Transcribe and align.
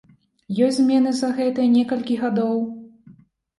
Ёсць 0.67 0.77
змены 0.79 1.11
за 1.19 1.29
гэтыя 1.41 1.71
некалькі 1.77 2.19
гадоў? 2.25 2.59